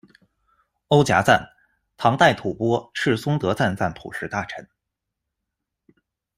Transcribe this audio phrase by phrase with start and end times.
[0.97, 1.47] 区颊赞，
[1.95, 4.67] 唐代吐蕃赤松德赞赞普时大臣。